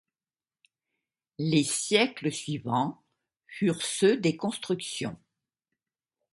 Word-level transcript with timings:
Les 1.37 1.63
siècles 1.63 2.31
suivant 2.31 3.03
furent 3.45 3.83
ceux 3.83 4.17
des 4.17 4.35
constructions. 4.35 5.15